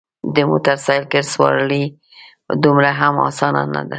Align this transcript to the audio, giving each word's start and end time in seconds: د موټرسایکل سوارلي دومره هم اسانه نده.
د 0.35 0.37
موټرسایکل 0.49 1.23
سوارلي 1.33 1.83
دومره 2.63 2.89
هم 2.99 3.15
اسانه 3.29 3.63
نده. 3.73 3.89